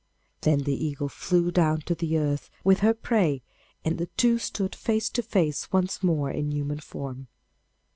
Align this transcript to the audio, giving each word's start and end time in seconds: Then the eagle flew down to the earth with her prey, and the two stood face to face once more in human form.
Then 0.41 0.63
the 0.63 0.73
eagle 0.83 1.09
flew 1.09 1.51
down 1.51 1.81
to 1.81 1.93
the 1.93 2.17
earth 2.17 2.49
with 2.63 2.79
her 2.79 2.95
prey, 2.95 3.43
and 3.85 3.99
the 3.99 4.07
two 4.17 4.39
stood 4.39 4.73
face 4.75 5.09
to 5.09 5.21
face 5.21 5.71
once 5.71 6.01
more 6.01 6.31
in 6.31 6.49
human 6.51 6.79
form. 6.79 7.27